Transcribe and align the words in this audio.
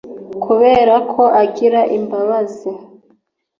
kubera 0.43 0.95
ko 1.11 1.21
agira 1.43 1.81
imbabazi 1.97 2.69